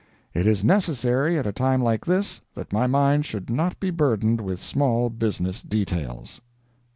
It 0.33 0.47
is 0.47 0.63
necessary, 0.63 1.37
at 1.37 1.45
a 1.45 1.51
time 1.51 1.79
like 1.79 2.05
this, 2.05 2.41
that 2.55 2.73
my 2.73 2.87
mind 2.87 3.23
should 3.23 3.51
not 3.51 3.79
be 3.79 3.91
burdened 3.91 4.41
with 4.41 4.59
small 4.59 5.11
business 5.11 5.61
details. 5.61 6.41